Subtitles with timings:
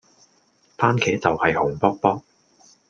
[0.77, 2.23] 蕃茄就係紅卜卜